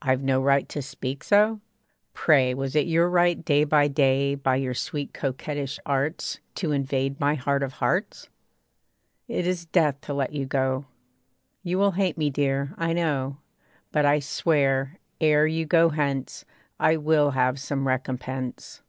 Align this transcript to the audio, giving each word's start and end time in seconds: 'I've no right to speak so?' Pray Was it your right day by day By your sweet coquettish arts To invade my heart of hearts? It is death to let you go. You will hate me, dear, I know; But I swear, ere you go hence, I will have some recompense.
'I've 0.00 0.22
no 0.22 0.40
right 0.40 0.68
to 0.68 0.80
speak 0.80 1.24
so?' 1.24 1.58
Pray 2.14 2.54
Was 2.54 2.76
it 2.76 2.86
your 2.86 3.10
right 3.10 3.44
day 3.44 3.64
by 3.64 3.88
day 3.88 4.36
By 4.36 4.54
your 4.54 4.74
sweet 4.74 5.12
coquettish 5.12 5.80
arts 5.84 6.38
To 6.54 6.70
invade 6.70 7.18
my 7.18 7.34
heart 7.34 7.64
of 7.64 7.72
hearts? 7.82 8.28
It 9.26 9.44
is 9.44 9.64
death 9.66 10.00
to 10.02 10.14
let 10.14 10.32
you 10.32 10.46
go. 10.46 10.84
You 11.64 11.78
will 11.78 11.90
hate 11.98 12.16
me, 12.16 12.30
dear, 12.30 12.74
I 12.78 12.92
know; 12.92 13.38
But 13.90 14.06
I 14.06 14.20
swear, 14.20 15.00
ere 15.20 15.48
you 15.48 15.66
go 15.66 15.88
hence, 15.88 16.44
I 16.78 16.96
will 16.96 17.32
have 17.32 17.58
some 17.58 17.88
recompense. 17.88 18.82